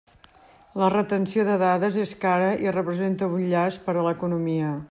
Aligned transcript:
La 0.83 0.87
retenció 0.93 1.45
de 1.51 1.59
dades 1.63 1.99
és 2.05 2.15
cara 2.25 2.49
i 2.67 2.75
representa 2.79 3.33
un 3.37 3.47
llast 3.53 3.89
per 3.91 3.97
a 4.03 4.11
l'economia. 4.11 4.77